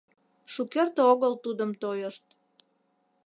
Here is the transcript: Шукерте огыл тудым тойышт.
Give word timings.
Шукерте 0.53 1.01
огыл 1.11 1.33
тудым 1.43 1.71
тойышт. 1.81 2.25